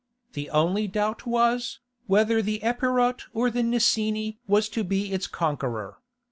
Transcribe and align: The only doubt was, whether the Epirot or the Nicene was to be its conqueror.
The 0.33 0.49
only 0.49 0.87
doubt 0.87 1.27
was, 1.27 1.77
whether 2.07 2.41
the 2.41 2.59
Epirot 2.63 3.25
or 3.35 3.51
the 3.51 3.61
Nicene 3.61 4.39
was 4.47 4.67
to 4.69 4.83
be 4.83 5.13
its 5.13 5.27
conqueror. 5.27 5.99